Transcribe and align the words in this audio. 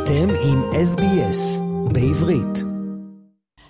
אתם 0.00 0.28
עם 0.44 0.62
SBS 0.72 1.62
בעברית. 1.92 2.64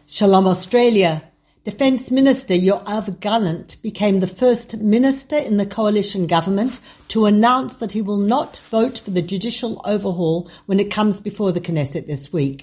Shalom 0.09 0.47
Australia. 0.47 1.21
Defence 1.65 2.11
Minister 2.11 2.55
Yoav 2.55 3.19
Gallant 3.21 3.77
became 3.83 4.21
the 4.21 4.35
first 4.43 4.77
minister 4.77 5.37
in 5.37 5.57
the 5.57 5.67
coalition 5.67 6.27
government 6.27 6.79
to 7.09 7.27
announce 7.27 7.77
that 7.79 7.93
he 7.93 8.03
will 8.03 8.23
not 8.35 8.53
vote 8.71 8.97
for 8.99 9.11
the 9.11 9.27
judicial 9.33 9.81
overhaul 9.85 10.49
when 10.67 10.79
it 10.79 10.95
comes 10.99 11.21
before 11.21 11.53
the 11.53 11.65
Knesset 11.67 12.07
this 12.07 12.33
week. 12.33 12.59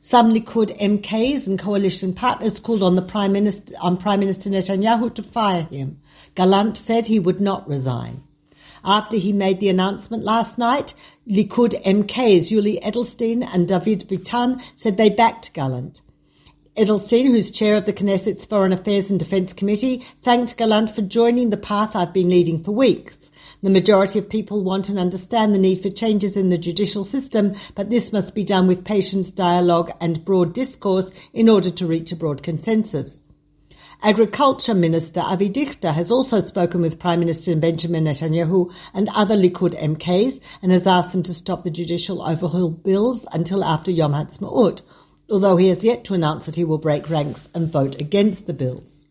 Some 0.00 0.32
Likud 0.34 0.70
MKs 0.92 1.46
and 1.48 1.58
coalition 1.58 2.10
partners 2.14 2.58
called 2.58 2.82
on 2.82 2.94
the 2.94 3.08
Prime 3.14 3.32
Minister 3.32 3.74
on 3.86 3.98
Prime 4.04 4.20
Minister 4.24 4.48
Netanyahu 4.48 5.06
to 5.14 5.22
fire 5.22 5.64
him. 5.76 5.88
Gallant 6.34 6.76
said 6.76 7.06
he 7.06 7.18
would 7.26 7.40
not 7.50 7.68
resign. 7.68 8.14
After 8.87 9.17
he 9.17 9.33
made 9.33 9.59
the 9.59 9.69
announcement 9.69 10.23
last 10.23 10.59
night, 10.59 10.93
Likud 11.27 11.73
MKs 11.83 12.51
Yuli 12.51 12.79
Edelstein 12.83 13.43
and 13.51 13.67
David 13.67 14.07
Bitan 14.07 14.61
said 14.75 14.95
they 14.95 15.09
backed 15.09 15.53
Gallant. 15.53 16.01
Edelstein, 16.77 17.25
who's 17.25 17.49
chair 17.49 17.77
of 17.77 17.85
the 17.85 17.93
Knesset's 17.93 18.45
Foreign 18.45 18.73
Affairs 18.73 19.09
and 19.09 19.17
Defence 19.17 19.53
Committee, 19.53 20.05
thanked 20.21 20.55
Gallant 20.55 20.93
for 20.93 21.01
joining 21.01 21.49
the 21.49 21.57
path 21.57 21.95
I've 21.95 22.13
been 22.13 22.29
leading 22.29 22.63
for 22.63 22.73
weeks. 22.73 23.31
The 23.63 23.71
majority 23.71 24.19
of 24.19 24.29
people 24.29 24.63
want 24.63 24.87
and 24.87 24.99
understand 24.99 25.55
the 25.55 25.59
need 25.59 25.81
for 25.81 25.89
changes 25.89 26.37
in 26.37 26.49
the 26.49 26.57
judicial 26.59 27.03
system, 27.03 27.55
but 27.73 27.89
this 27.89 28.13
must 28.13 28.35
be 28.35 28.43
done 28.43 28.67
with 28.67 28.85
patience, 28.85 29.31
dialogue, 29.31 29.89
and 29.99 30.23
broad 30.23 30.53
discourse 30.53 31.11
in 31.33 31.49
order 31.49 31.71
to 31.71 31.87
reach 31.87 32.11
a 32.11 32.15
broad 32.15 32.43
consensus. 32.43 33.17
Agriculture 34.05 34.75
Minister 34.75 35.19
Avi 35.19 35.49
Dichter 35.49 35.91
has 35.91 36.11
also 36.11 36.39
spoken 36.39 36.79
with 36.79 36.99
Prime 36.99 37.19
Minister 37.19 37.55
Benjamin 37.55 38.03
Netanyahu 38.03 38.71
and 38.93 39.09
other 39.15 39.35
Likud 39.35 39.75
MKs 39.75 40.39
and 40.61 40.71
has 40.71 40.85
asked 40.85 41.11
them 41.11 41.23
to 41.23 41.33
stop 41.33 41.63
the 41.63 41.71
judicial 41.71 42.21
overhaul 42.21 42.69
bills 42.69 43.25
until 43.33 43.63
after 43.63 43.89
Yom 43.89 44.13
Ha'atzmaut, 44.13 44.83
although 45.27 45.57
he 45.57 45.69
has 45.69 45.83
yet 45.83 46.03
to 46.03 46.13
announce 46.13 46.45
that 46.45 46.53
he 46.53 46.63
will 46.63 46.77
break 46.77 47.09
ranks 47.09 47.49
and 47.55 47.71
vote 47.71 47.99
against 47.99 48.45
the 48.45 48.53
bills. 48.53 49.07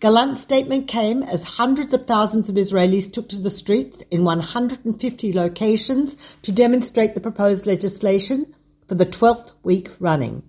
Gallant's 0.00 0.42
statement 0.42 0.86
came 0.86 1.22
as 1.22 1.42
hundreds 1.56 1.94
of 1.94 2.06
thousands 2.06 2.50
of 2.50 2.56
Israelis 2.56 3.10
took 3.10 3.30
to 3.30 3.38
the 3.38 3.48
streets 3.48 4.02
in 4.10 4.22
150 4.22 5.32
locations 5.32 6.14
to 6.42 6.52
demonstrate 6.52 7.14
the 7.14 7.22
proposed 7.22 7.64
legislation 7.64 8.54
for 8.86 8.96
the 8.96 9.06
12th 9.06 9.54
week 9.62 9.92
running. 9.98 10.42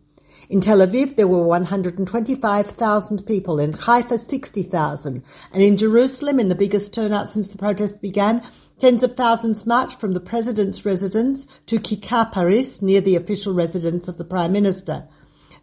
In 0.50 0.62
Tel 0.62 0.78
Aviv, 0.78 1.17
there 1.17 1.28
were 1.28 1.44
125,000 1.44 3.26
people, 3.26 3.59
in 3.59 3.73
Haifa, 3.73 4.17
60,000, 4.17 5.22
and 5.52 5.62
in 5.62 5.76
Jerusalem, 5.76 6.39
in 6.39 6.48
the 6.48 6.56
biggest 6.56 6.94
turnout 6.94 7.30
since 7.30 7.50
the 7.50 7.58
protest 7.58 8.02
began, 8.02 8.42
tens 8.80 9.04
of 9.04 9.17
thousands 9.17 9.66
marched 9.66 10.00
from 10.00 10.14
the 10.14 10.22
president's 10.22 10.86
residence 10.86 11.48
to 11.66 11.80
Kikar 11.80 12.31
Paris, 12.31 12.81
near 12.81 13.02
the 13.02 13.17
official 13.17 13.54
residence 13.54 14.08
of 14.08 14.16
the 14.16 14.23
prime 14.23 14.54
minister. 14.54 15.09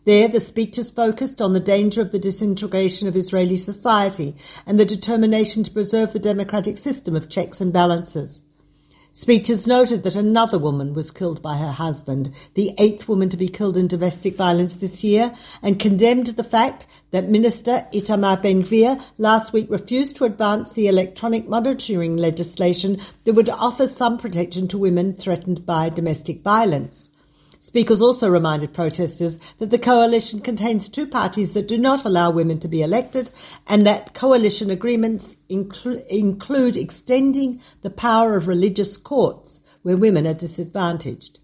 There, 0.05 0.29
the 0.29 0.39
speeches 0.39 0.91
focused 0.91 1.41
on 1.41 1.55
the 1.55 1.61
danger 1.61 2.03
of 2.03 2.13
the 2.13 2.19
disintegration 2.19 3.09
of 3.09 3.17
Israeli 3.17 3.57
society 3.57 4.37
and 4.67 4.79
the 4.79 4.85
determination 4.85 5.63
to 5.63 5.71
preserve 5.71 6.13
the 6.13 6.19
democratic 6.19 6.77
system 6.77 7.17
of 7.17 7.31
checks 7.31 7.59
and 7.59 7.73
balances. 7.73 8.51
Speeches 9.17 9.65
noted 9.65 10.03
that 10.03 10.17
another 10.17 10.59
woman 10.59 10.93
was 10.93 11.13
killed 11.13 11.41
by 11.41 11.57
her 11.57 11.71
husband, 11.71 12.35
the 12.55 12.75
eighth 12.79 13.07
woman 13.09 13.29
to 13.29 13.37
be 13.37 13.47
killed 13.47 13.77
in 13.77 13.87
domestic 13.87 14.35
violence 14.35 14.75
this 14.75 15.05
year, 15.05 15.33
and 15.63 15.79
condemned 15.79 16.27
the 16.27 16.43
fact 16.43 16.89
that 17.13 17.29
Minister 17.29 17.87
Itamar 17.93 18.43
Ben-Gvir 18.43 19.01
last 19.17 19.53
week 19.53 19.71
refused 19.71 20.17
to 20.17 20.25
advance 20.25 20.73
the 20.73 20.89
electronic 20.89 21.49
monitoring 21.49 22.17
legislation 22.17 22.99
that 23.23 23.35
would 23.35 23.49
offer 23.49 23.87
some 23.87 24.19
protection 24.19 24.67
to 24.67 24.79
women 24.79 25.13
threatened 25.13 25.65
by 25.65 25.91
domestic 25.91 26.41
violence. 26.41 27.11
Speakers 27.65 28.03
also 28.03 28.29
reminded 28.29 28.75
protesters 28.75 29.41
that 29.57 29.71
the 29.71 29.79
coalition 29.79 30.41
contains 30.41 30.87
two 30.87 31.07
parties 31.07 31.55
that 31.55 31.67
do 31.67 31.79
not 31.79 32.05
allow 32.05 32.31
women 32.31 32.59
to 32.59 32.69
be 32.69 32.83
elected 32.83 33.31
and 33.67 33.87
that 33.87 34.13
coalition 34.13 34.71
agreements 34.71 35.39
inclu- 35.49 36.07
include 36.09 36.77
extending 36.77 37.63
the 37.81 37.89
power 37.89 38.37
of 38.37 38.49
religious 38.49 38.99
courts 38.99 39.63
where 39.81 39.97
women 39.97 40.27
are 40.27 40.35
disadvantaged. 40.35 41.41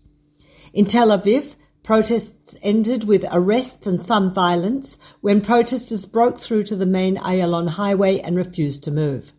In 0.75 0.85
Tel 0.85 1.09
Aviv, 1.09 1.57
protests 1.83 2.55
ended 2.63 3.05
with 3.05 3.25
arrests 3.33 3.87
and 3.87 3.99
some 3.99 4.31
violence 4.31 4.99
when 5.23 5.41
protesters 5.41 6.05
broke 6.05 6.39
through 6.39 6.65
to 6.65 6.77
the 6.77 6.85
main 6.85 7.17
Ayalon 7.17 7.67
highway 7.71 8.21
and 8.21 8.37
refused 8.37 8.85
to 8.85 8.91
move. 8.91 9.33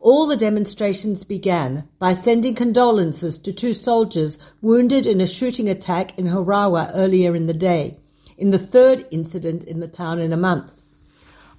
All 0.00 0.28
the 0.28 0.36
demonstrations 0.36 1.24
began 1.24 1.88
by 1.98 2.14
sending 2.14 2.54
condolences 2.54 3.36
to 3.38 3.52
two 3.52 3.74
soldiers 3.74 4.38
wounded 4.62 5.06
in 5.06 5.20
a 5.20 5.26
shooting 5.26 5.68
attack 5.68 6.16
in 6.16 6.26
Huwara 6.26 6.92
earlier 6.94 7.34
in 7.34 7.46
the 7.46 7.54
day, 7.54 7.98
in 8.36 8.50
the 8.50 8.58
third 8.58 9.06
incident 9.10 9.64
in 9.64 9.80
the 9.80 9.88
town 9.88 10.20
in 10.20 10.32
a 10.32 10.36
month. 10.36 10.82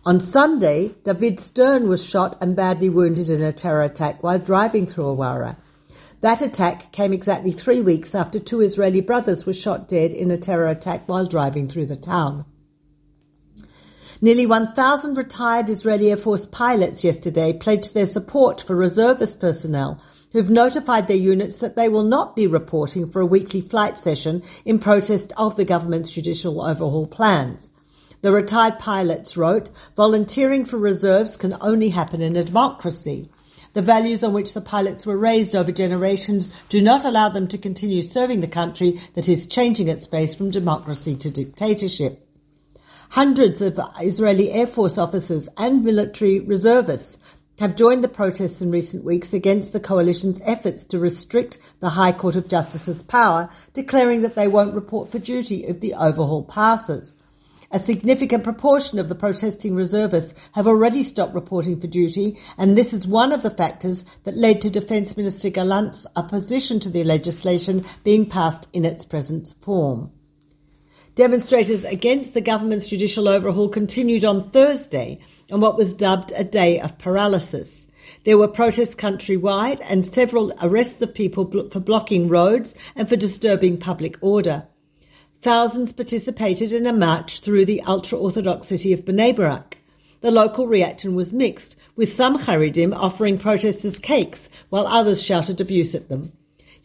On 0.05 0.21
Sunday, 0.21 0.91
David 1.03 1.37
Stern 1.37 1.89
was 1.89 2.05
shot 2.05 2.37
and 2.39 2.55
badly 2.55 2.87
wounded 2.87 3.29
in 3.29 3.41
a 3.41 3.51
terror 3.51 3.83
attack 3.83 4.23
while 4.23 4.39
driving 4.39 4.85
through 4.85 5.03
Huwara. 5.15 5.57
That 6.21 6.41
attack 6.41 6.93
came 6.93 7.11
exactly 7.11 7.51
three 7.51 7.81
weeks 7.81 8.15
after 8.15 8.39
two 8.39 8.61
Israeli 8.61 9.01
brothers 9.01 9.45
were 9.45 9.53
shot 9.53 9.89
dead 9.89 10.13
in 10.13 10.31
a 10.31 10.37
terror 10.37 10.69
attack 10.69 11.07
while 11.07 11.25
driving 11.25 11.67
through 11.67 11.87
the 11.87 11.97
town. 11.97 12.45
Nearly 14.21 14.45
1,000 14.45 15.17
retired 15.17 15.69
Israeli 15.69 16.11
Air 16.11 16.17
Force 16.17 16.45
pilots 16.45 17.05
yesterday 17.05 17.53
pledged 17.53 17.93
their 17.93 18.05
support 18.05 18.59
for 18.59 18.75
reservist 18.75 19.39
personnel 19.39 20.03
who've 20.33 20.49
notified 20.49 21.07
their 21.07 21.15
units 21.15 21.59
that 21.59 21.77
they 21.77 21.87
will 21.87 22.03
not 22.03 22.35
be 22.35 22.45
reporting 22.45 23.09
for 23.09 23.21
a 23.21 23.25
weekly 23.25 23.61
flight 23.61 23.97
session 23.97 24.43
in 24.65 24.77
protest 24.77 25.31
of 25.37 25.55
the 25.55 25.63
government's 25.63 26.11
judicial 26.11 26.61
overhaul 26.61 27.07
plans. 27.07 27.71
The 28.21 28.33
retired 28.33 28.77
pilots 28.77 29.37
wrote, 29.37 29.71
volunteering 29.95 30.65
for 30.65 30.77
reserves 30.77 31.37
can 31.37 31.55
only 31.61 31.89
happen 31.89 32.21
in 32.21 32.35
a 32.35 32.43
democracy. 32.43 33.29
The 33.71 33.81
values 33.81 34.21
on 34.21 34.33
which 34.33 34.53
the 34.53 34.59
pilots 34.59 35.05
were 35.05 35.17
raised 35.17 35.55
over 35.55 35.71
generations 35.71 36.49
do 36.67 36.81
not 36.81 37.05
allow 37.05 37.29
them 37.29 37.47
to 37.47 37.57
continue 37.57 38.01
serving 38.01 38.41
the 38.41 38.47
country 38.47 38.99
that 39.15 39.29
is 39.29 39.47
changing 39.47 39.87
its 39.87 40.07
face 40.07 40.35
from 40.35 40.51
democracy 40.51 41.15
to 41.15 41.29
dictatorship. 41.29 42.28
Hundreds 43.13 43.59
of 43.59 43.79
Israeli 43.99 44.51
Air 44.51 44.67
Force 44.67 44.99
officers 44.99 45.49
and 45.57 45.83
military 45.83 46.39
reservists 46.39 47.17
have 47.57 47.75
joined 47.75 48.03
the 48.03 48.07
protests 48.07 48.61
in 48.61 48.69
recent 48.69 49.03
weeks 49.03 49.33
against 49.33 49.73
the 49.73 49.79
coalition's 49.79 50.39
efforts 50.45 50.85
to 50.85 50.99
restrict 50.99 51.57
the 51.79 51.89
High 51.89 52.11
Court 52.11 52.35
of 52.35 52.47
Justice's 52.47 53.01
power, 53.01 53.49
declaring 53.73 54.21
that 54.21 54.35
they 54.35 54.47
won't 54.47 54.75
report 54.75 55.09
for 55.09 55.17
duty 55.17 55.65
if 55.65 55.79
the 55.79 55.95
overhaul 55.95 56.43
passes. 56.43 57.15
A 57.71 57.79
significant 57.79 58.43
proportion 58.43 58.99
of 58.99 59.09
the 59.09 59.15
protesting 59.15 59.73
reservists 59.75 60.39
have 60.51 60.67
already 60.67 61.01
stopped 61.01 61.33
reporting 61.33 61.79
for 61.79 61.87
duty, 61.87 62.37
and 62.59 62.77
this 62.77 62.93
is 62.93 63.07
one 63.07 63.31
of 63.31 63.41
the 63.41 63.49
factors 63.49 64.05
that 64.23 64.37
led 64.37 64.61
to 64.61 64.69
Defence 64.69 65.17
Minister 65.17 65.49
Gallant's 65.49 66.05
opposition 66.15 66.79
to 66.81 66.89
the 66.91 67.03
legislation 67.03 67.85
being 68.03 68.27
passed 68.27 68.67
in 68.71 68.85
its 68.85 69.03
present 69.03 69.55
form. 69.61 70.11
Demonstrators 71.19 71.83
against 71.83 72.33
the 72.33 72.39
government's 72.39 72.87
judicial 72.87 73.27
overhaul 73.27 73.67
continued 73.67 74.23
on 74.23 74.51
Thursday 74.51 75.19
on 75.51 75.59
what 75.59 75.75
was 75.75 75.93
dubbed 75.93 76.31
a 76.33 76.45
day 76.45 76.79
of 76.79 76.97
paralysis. 76.97 77.87
There 78.23 78.37
were 78.37 78.47
protests 78.47 78.95
countrywide 78.95 79.81
and 79.89 80.05
several 80.05 80.53
arrests 80.61 81.01
of 81.01 81.13
people 81.13 81.67
for 81.69 81.81
blocking 81.81 82.29
roads 82.29 82.73
and 82.95 83.09
for 83.09 83.17
disturbing 83.17 83.77
public 83.77 84.17
order. 84.21 84.65
Thousands 85.41 85.91
participated 85.91 86.71
in 86.71 86.87
a 86.87 86.93
march 86.93 87.41
through 87.41 87.65
the 87.65 87.81
ultra-Orthodox 87.81 88.67
city 88.67 88.93
of 88.93 89.03
Bnei 89.03 89.35
Brak. 89.35 89.77
The 90.21 90.31
local 90.31 90.67
reaction 90.67 91.15
was 91.15 91.33
mixed, 91.33 91.75
with 91.97 92.09
some 92.09 92.43
Haredim 92.43 92.95
offering 92.95 93.37
protesters 93.37 93.99
cakes 93.99 94.49
while 94.69 94.87
others 94.87 95.21
shouted 95.21 95.59
abuse 95.59 95.93
at 95.93 96.07
them. 96.07 96.31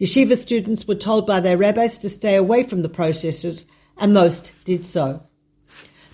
Yeshiva 0.00 0.36
students 0.36 0.88
were 0.88 0.96
told 0.96 1.25
by 1.25 1.38
their 1.38 1.56
rabbis 1.56 1.98
to 1.98 2.08
stay 2.08 2.34
away 2.34 2.64
from 2.64 2.82
the 2.82 2.88
protesters 2.88 3.64
and 3.99 4.14
most 4.14 4.52
did 4.64 4.85
so. 4.85 5.23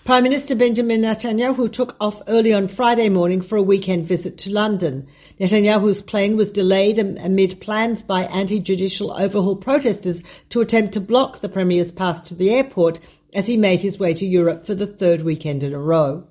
Prime 0.03 0.25
Minister 0.25 0.57
Benjamin 0.57 1.03
Netanyahu 1.03 1.71
took 1.71 1.95
off 2.01 2.23
early 2.27 2.53
on 2.53 2.69
Friday 2.69 3.09
morning 3.11 3.43
for 3.43 3.57
a 3.57 3.63
weekend 3.63 4.07
visit 4.07 4.39
to 4.39 4.51
London. 4.51 5.07
Netanyahu's 5.39 6.01
plane 6.03 6.37
was 6.37 6.51
delayed 6.51 6.99
amid 6.99 7.61
plans 7.61 8.03
by 8.03 8.23
anti-judicial 8.23 9.13
overhaul 9.13 9.57
protesters 9.57 10.23
to 10.49 10.63
attempt 10.63 10.95
to 10.95 11.01
block 11.01 11.41
the 11.41 11.49
Premier's 11.49 11.93
path 11.93 12.25
to 12.25 12.35
the 12.35 12.51
airport 12.51 12.99
as 13.35 13.47
he 13.47 13.57
made 13.57 13.81
his 13.81 13.99
way 13.99 14.15
to 14.15 14.27
Europe 14.27 14.67
for 14.67 14.75
the 14.75 14.87
third 14.87 15.23
weekend 15.23 15.63
in 15.63 15.75
a 15.75 15.79
row. 15.79 16.27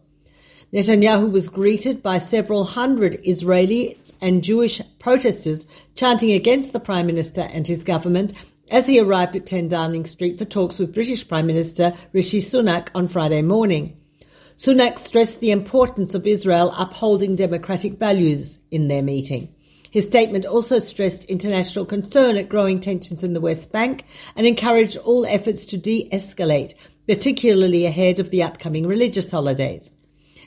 Netanyahu 0.73 1.31
was 1.31 1.47
greeted 1.47 2.03
by 2.03 2.17
several 2.17 2.63
hundred 2.63 3.21
Israeli 3.23 3.97
and 4.21 4.43
Jewish 4.43 4.81
protesters 4.99 5.67
chanting 5.95 6.31
against 6.31 6.73
the 6.73 6.79
Prime 6.79 7.07
Minister 7.07 7.47
and 7.53 7.65
his 7.65 7.83
government 7.83 8.33
as 8.71 8.87
he 8.87 8.99
arrived 8.99 9.35
at 9.35 9.45
10 9.45 9.67
Downing 9.67 10.05
Street 10.05 10.37
for 10.37 10.45
talks 10.45 10.79
with 10.79 10.93
British 10.93 11.27
Prime 11.27 11.47
Minister 11.47 11.93
Rishi 12.13 12.39
Sunak 12.39 12.89
on 12.93 13.07
Friday 13.07 13.41
morning. 13.41 13.97
Sunak 14.57 14.99
stressed 14.99 15.39
the 15.39 15.51
importance 15.51 16.13
of 16.13 16.27
Israel 16.27 16.73
upholding 16.77 17.35
democratic 17.35 17.93
values 17.93 18.59
in 18.71 18.87
their 18.87 19.01
meeting. 19.01 19.53
His 19.91 20.05
statement 20.05 20.45
also 20.45 20.79
stressed 20.79 21.25
international 21.25 21.85
concern 21.85 22.37
at 22.37 22.49
growing 22.49 22.79
tensions 22.79 23.23
in 23.23 23.33
the 23.33 23.41
West 23.41 23.71
Bank 23.71 24.03
and 24.35 24.45
encouraged 24.45 24.97
all 24.97 25.25
efforts 25.25 25.65
to 25.65 25.77
de 25.77 26.07
escalate, 26.11 26.75
particularly 27.07 27.85
ahead 27.85 28.19
of 28.19 28.29
the 28.29 28.43
upcoming 28.43 28.85
religious 28.85 29.31
holidays. 29.31 29.91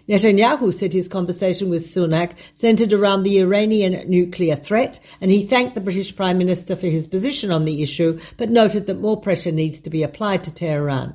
Netanyahu 0.08 0.72
said 0.74 0.92
his 0.92 1.08
conversation 1.08 1.70
with 1.70 1.82
Sunak 1.82 2.32
centered 2.54 2.92
around 2.92 3.22
the 3.22 3.38
Iranian 3.38 4.08
nuclear 4.10 4.56
threat, 4.56 4.98
and 5.20 5.30
he 5.30 5.46
thanked 5.46 5.74
the 5.74 5.80
British 5.80 6.16
Prime 6.16 6.38
Minister 6.38 6.74
for 6.74 6.88
his 6.88 7.06
position 7.06 7.50
on 7.52 7.64
the 7.64 7.82
issue, 7.82 8.18
but 8.36 8.50
noted 8.50 8.86
that 8.86 9.00
more 9.00 9.20
pressure 9.20 9.52
needs 9.52 9.80
to 9.80 9.90
be 9.90 10.02
applied 10.02 10.44
to 10.44 10.54
Tehran. 10.54 11.14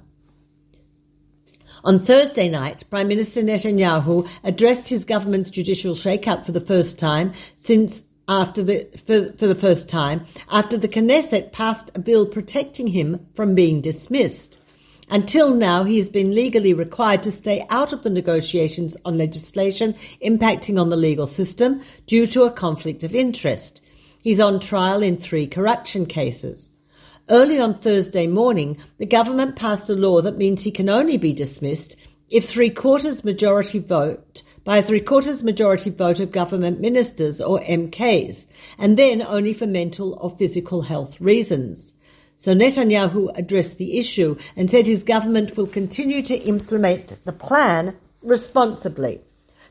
On 1.83 1.99
Thursday 1.99 2.49
night, 2.49 2.83
Prime 2.89 3.07
Minister 3.07 3.41
Netanyahu 3.41 4.27
addressed 4.43 4.89
his 4.89 5.05
government's 5.05 5.49
judicial 5.49 5.93
shake-up 5.93 6.45
for 6.45 6.51
the 6.51 6.61
first 6.61 6.97
time 6.97 7.33
since 7.55 8.03
after 8.27 8.63
the 8.63 8.83
for, 9.05 9.31
for 9.37 9.47
the 9.47 9.55
first 9.55 9.87
time 9.87 10.25
after 10.49 10.77
the 10.77 10.89
Knesset 10.89 11.51
passed 11.51 11.91
a 11.95 11.99
bill 11.99 12.25
protecting 12.25 12.87
him 12.87 13.25
from 13.33 13.55
being 13.55 13.79
dismissed. 13.79 14.57
Until 15.09 15.53
now, 15.53 15.85
he 15.85 15.97
has 15.97 16.09
been 16.09 16.35
legally 16.35 16.73
required 16.73 17.23
to 17.23 17.31
stay 17.31 17.65
out 17.69 17.93
of 17.93 18.03
the 18.03 18.09
negotiations 18.09 18.97
on 19.05 19.17
legislation 19.17 19.93
impacting 20.21 20.79
on 20.79 20.89
the 20.89 20.97
legal 20.97 21.27
system 21.27 21.81
due 22.05 22.27
to 22.27 22.43
a 22.43 22.51
conflict 22.51 23.03
of 23.03 23.15
interest. 23.15 23.81
He's 24.21 24.41
on 24.41 24.59
trial 24.59 25.01
in 25.01 25.15
three 25.15 25.47
corruption 25.47 26.05
cases. 26.05 26.71
Early 27.29 27.57
on 27.59 27.73
Thursday 27.73 28.27
morning, 28.27 28.77
the 28.97 29.05
government 29.05 29.55
passed 29.55 29.89
a 29.89 29.93
law 29.95 30.21
that 30.21 30.37
means 30.37 30.63
he 30.63 30.71
can 30.71 30.89
only 30.89 31.17
be 31.17 31.31
dismissed 31.31 31.95
if 32.29 32.43
three 32.43 32.69
quarters 32.69 33.23
majority 33.23 33.79
vote 33.79 34.43
by 34.65 34.79
a 34.79 34.83
three 34.83 34.99
quarters 34.99 35.43
majority 35.43 35.89
vote 35.89 36.19
of 36.19 36.31
government 36.31 36.81
ministers 36.81 37.39
or 37.39 37.59
MKs, 37.61 38.47
and 38.77 38.97
then 38.97 39.21
only 39.21 39.53
for 39.53 39.65
mental 39.65 40.17
or 40.19 40.29
physical 40.29 40.81
health 40.81 41.21
reasons. 41.21 41.93
So 42.39 42.53
Netanyahu 42.53 43.31
addressed 43.35 43.79
the 43.79 43.97
issue 43.97 44.37
and 44.55 44.69
said 44.69 44.85
his 44.85 45.03
government 45.03 45.57
will 45.57 45.65
continue 45.65 46.21
to 46.21 46.37
implement 46.37 47.17
the 47.25 47.33
plan 47.33 47.97
responsibly. 48.21 49.21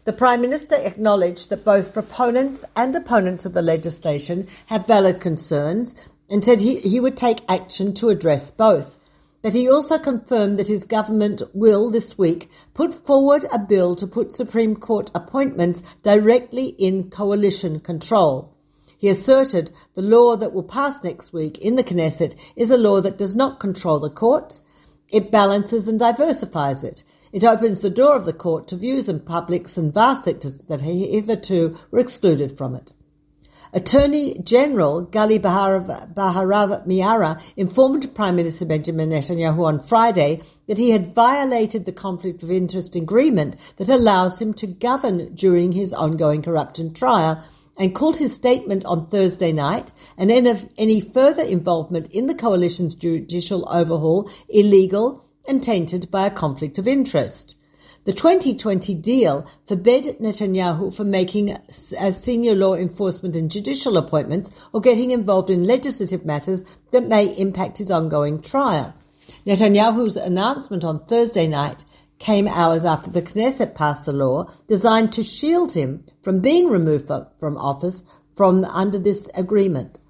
The 0.04 0.12
Prime 0.12 0.40
Minister 0.40 0.74
acknowledged 0.76 1.48
that 1.50 1.64
both 1.64 1.94
proponents 1.94 2.64
and 2.74 2.94
opponents 2.94 3.46
of 3.46 3.54
the 3.54 3.62
legislation 3.62 4.48
have 4.66 4.86
valid 4.86 5.20
concerns 5.20 5.94
and 6.28 6.42
said 6.42 6.58
he, 6.58 6.80
he 6.80 6.98
would 6.98 7.16
take 7.16 7.48
action 7.48 7.94
to 7.94 8.08
address 8.08 8.50
both. 8.50 8.98
But 9.42 9.52
he 9.52 9.68
also 9.68 9.96
confirmed 9.96 10.58
that 10.58 10.66
his 10.66 10.86
government 10.86 11.42
will 11.54 11.88
this 11.90 12.18
week 12.18 12.50
put 12.74 12.92
forward 12.92 13.44
a 13.52 13.60
bill 13.60 13.94
to 13.94 14.08
put 14.08 14.32
Supreme 14.32 14.74
Court 14.74 15.08
appointments 15.14 15.82
directly 16.02 16.74
in 16.80 17.10
coalition 17.10 17.78
control. 17.78 18.55
He 18.96 19.08
asserted 19.08 19.72
the 19.94 20.02
law 20.02 20.36
that 20.36 20.52
will 20.52 20.62
pass 20.62 21.04
next 21.04 21.32
week 21.32 21.58
in 21.58 21.76
the 21.76 21.84
Knesset 21.84 22.34
is 22.56 22.70
a 22.70 22.78
law 22.78 23.00
that 23.00 23.18
does 23.18 23.36
not 23.36 23.60
control 23.60 23.98
the 23.98 24.10
courts. 24.10 24.66
It 25.12 25.30
balances 25.30 25.86
and 25.86 25.98
diversifies 25.98 26.82
it. 26.82 27.04
It 27.32 27.44
opens 27.44 27.80
the 27.80 27.90
door 27.90 28.16
of 28.16 28.24
the 28.24 28.32
court 28.32 28.68
to 28.68 28.76
views 28.76 29.08
and 29.08 29.24
publics 29.24 29.76
and 29.76 29.92
vast 29.92 30.24
sectors 30.24 30.60
that 30.62 30.80
hitherto 30.80 31.76
were 31.90 31.98
excluded 31.98 32.56
from 32.56 32.74
it. 32.74 32.92
Attorney 33.72 34.38
General 34.38 35.04
Gali 35.06 35.38
Baharav 35.38 36.86
Miara 36.86 37.42
informed 37.56 38.14
Prime 38.14 38.36
Minister 38.36 38.64
Benjamin 38.64 39.10
Netanyahu 39.10 39.66
on 39.66 39.80
Friday 39.80 40.40
that 40.66 40.78
he 40.78 40.90
had 40.90 41.14
violated 41.14 41.84
the 41.84 41.92
conflict 41.92 42.42
of 42.42 42.50
interest 42.50 42.96
agreement 42.96 43.56
that 43.76 43.88
allows 43.88 44.40
him 44.40 44.54
to 44.54 44.66
govern 44.66 45.34
during 45.34 45.72
his 45.72 45.92
ongoing 45.92 46.42
corruption 46.42 46.94
trial 46.94 47.44
and 47.78 47.94
called 47.94 48.16
his 48.16 48.34
statement 48.34 48.84
on 48.84 49.06
Thursday 49.06 49.52
night 49.52 49.92
and 50.16 50.30
any 50.30 51.00
further 51.00 51.42
involvement 51.42 52.10
in 52.12 52.26
the 52.26 52.34
coalition's 52.34 52.94
judicial 52.94 53.68
overhaul 53.68 54.30
illegal 54.48 55.24
and 55.48 55.62
tainted 55.62 56.10
by 56.10 56.26
a 56.26 56.30
conflict 56.30 56.78
of 56.78 56.88
interest. 56.88 57.54
The 58.04 58.12
2020 58.12 58.94
deal 58.94 59.44
forbade 59.66 60.04
Netanyahu 60.20 60.94
from 60.96 61.10
making 61.10 61.50
uh, 61.50 61.58
senior 61.68 62.54
law 62.54 62.74
enforcement 62.74 63.34
and 63.34 63.50
judicial 63.50 63.96
appointments 63.96 64.52
or 64.72 64.80
getting 64.80 65.10
involved 65.10 65.50
in 65.50 65.64
legislative 65.64 66.24
matters 66.24 66.64
that 66.92 67.08
may 67.08 67.36
impact 67.36 67.78
his 67.78 67.90
ongoing 67.90 68.40
trial. 68.40 68.94
Netanyahu's 69.44 70.16
announcement 70.16 70.84
on 70.84 71.04
Thursday 71.06 71.48
night 71.48 71.84
came 72.18 72.48
hours 72.48 72.84
after 72.84 73.10
the 73.10 73.22
Knesset 73.22 73.74
passed 73.74 74.06
the 74.06 74.12
law 74.12 74.50
designed 74.66 75.12
to 75.12 75.22
shield 75.22 75.72
him 75.72 76.04
from 76.22 76.40
being 76.40 76.68
removed 76.68 77.10
from 77.38 77.56
office 77.56 78.02
from 78.34 78.64
under 78.64 78.98
this 78.98 79.28
agreement. 79.34 80.00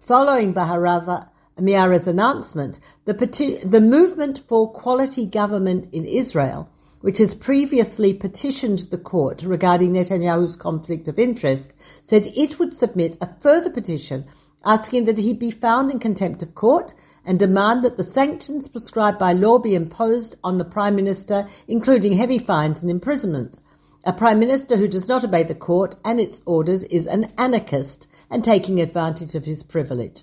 Following 0.00 0.54
Baharav 0.54 1.28
Miara's 1.58 2.08
announcement, 2.08 2.80
the, 3.04 3.14
peti- 3.14 3.58
the 3.58 3.80
movement 3.80 4.42
for 4.48 4.72
quality 4.72 5.26
government 5.26 5.86
in 5.92 6.04
Israel, 6.04 6.70
which 7.00 7.18
has 7.18 7.34
previously 7.34 8.14
petitioned 8.14 8.78
the 8.90 8.98
court 8.98 9.42
regarding 9.42 9.92
Netanyahu's 9.92 10.56
conflict 10.56 11.08
of 11.08 11.18
interest, 11.18 11.74
said 12.00 12.26
it 12.34 12.58
would 12.58 12.72
submit 12.72 13.16
a 13.20 13.34
further 13.40 13.70
petition 13.70 14.24
asking 14.64 15.04
that 15.04 15.18
he 15.18 15.34
be 15.34 15.50
found 15.50 15.90
in 15.90 15.98
contempt 15.98 16.42
of 16.42 16.54
court 16.54 16.94
and 17.24 17.38
demand 17.38 17.84
that 17.84 17.96
the 17.96 18.04
sanctions 18.04 18.68
prescribed 18.68 19.18
by 19.18 19.32
law 19.32 19.58
be 19.58 19.74
imposed 19.74 20.36
on 20.42 20.58
the 20.58 20.64
Prime 20.64 20.96
Minister, 20.96 21.46
including 21.68 22.12
heavy 22.12 22.38
fines 22.38 22.82
and 22.82 22.90
imprisonment. 22.90 23.58
A 24.04 24.12
Prime 24.12 24.40
Minister 24.40 24.76
who 24.76 24.88
does 24.88 25.08
not 25.08 25.24
obey 25.24 25.44
the 25.44 25.54
court 25.54 25.94
and 26.04 26.18
its 26.18 26.42
orders 26.44 26.84
is 26.84 27.06
an 27.06 27.32
anarchist 27.38 28.08
and 28.28 28.44
taking 28.44 28.80
advantage 28.80 29.34
of 29.34 29.44
his 29.44 29.62
privilege. 29.62 30.22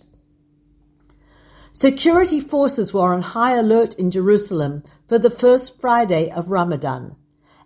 Security 1.71 2.41
forces 2.41 2.93
were 2.93 3.13
on 3.13 3.21
high 3.21 3.55
alert 3.55 3.93
in 3.93 4.11
Jerusalem 4.11 4.83
for 5.07 5.17
the 5.17 5.29
first 5.29 5.79
Friday 5.79 6.29
of 6.29 6.51
Ramadan. 6.51 7.15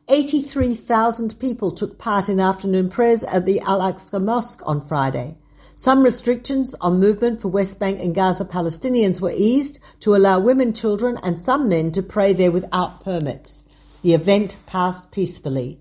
83,000 0.09 1.39
people 1.39 1.71
took 1.71 1.97
part 1.97 2.27
in 2.27 2.39
afternoon 2.39 2.89
prayers 2.89 3.23
at 3.23 3.45
the 3.45 3.61
Al 3.61 3.79
Aqsa 3.79 4.21
Mosque 4.21 4.61
on 4.65 4.81
Friday. 4.81 5.37
Some 5.75 6.03
restrictions 6.03 6.75
on 6.81 6.99
movement 6.99 7.41
for 7.41 7.47
West 7.47 7.79
Bank 7.79 7.99
and 7.99 8.13
Gaza 8.13 8.45
Palestinians 8.45 9.19
were 9.19 9.33
eased 9.35 9.79
to 10.01 10.15
allow 10.15 10.39
women, 10.39 10.71
children, 10.73 11.17
and 11.23 11.39
some 11.39 11.67
men 11.67 11.91
to 11.93 12.03
pray 12.03 12.31
there 12.31 12.51
without 12.51 13.03
permits. 13.03 13.63
The 14.03 14.13
event 14.13 14.55
passed 14.67 15.11
peacefully. 15.11 15.79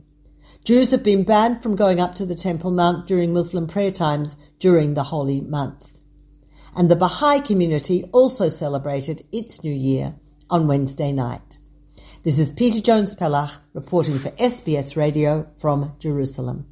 Jews 0.65 0.93
have 0.93 1.03
been 1.03 1.25
banned 1.25 1.63
from 1.63 1.77
going 1.77 2.01
up 2.01 2.15
to 2.15 2.25
the 2.25 2.35
Temple 2.35 2.71
Mount 2.71 3.07
during 3.07 3.33
Muslim 3.33 3.67
prayer 3.67 3.91
times 3.91 4.37
during 4.59 4.95
the 4.95 5.05
holy 5.05 5.41
month. 5.41 5.99
And 6.75 6.91
the 6.91 6.97
Baha'i 6.97 7.41
community 7.41 8.05
also 8.13 8.49
celebrated 8.49 9.27
its 9.31 9.63
new 9.63 9.75
year 9.75 10.15
on 10.49 10.69
Wednesday 10.69 11.13
night. 11.13 11.59
This 12.23 12.39
is 12.39 12.53
Peta 12.53 12.81
Jones 12.81 13.15
Pellach 13.15 13.61
reporting 13.75 14.19
for 14.19 14.31
SBS 14.31 14.97
Radio 14.97 15.49
from 15.59 15.95
Jerusalem. 15.99 16.72